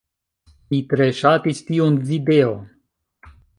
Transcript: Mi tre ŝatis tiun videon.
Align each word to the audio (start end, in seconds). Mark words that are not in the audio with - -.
Mi 0.73 0.79
tre 0.93 1.07
ŝatis 1.19 1.61
tiun 1.69 2.01
videon. 2.09 2.59